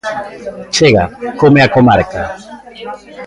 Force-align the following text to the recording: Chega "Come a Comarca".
Chega 0.75 1.03
"Come 1.39 1.59
a 1.61 1.69
Comarca". 1.73 2.21